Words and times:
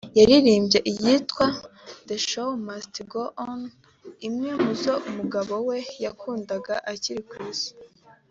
yaririmbye 0.17 0.79
iyitwa 0.91 1.45
“The 2.07 2.17
Show 2.27 2.49
Must 2.67 2.95
Go 3.13 3.23
On” 3.49 3.61
imwe 4.27 4.51
mu 4.63 4.73
zo 4.81 4.93
umugabo 5.09 5.53
we 5.67 5.77
yakundaga 6.03 6.75
akiri 6.93 7.21
ku 7.29 7.35
Isi 7.51 7.71